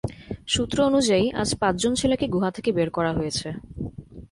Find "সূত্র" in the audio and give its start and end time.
0.47-0.77